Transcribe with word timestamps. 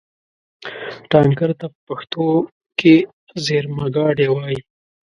ټانکر 1.11 1.49
ته 1.59 1.65
په 1.73 1.79
پښتو 1.87 2.25
کې 2.79 2.95
زېرمهګاډی 3.45 4.27
وایي. 4.31 4.59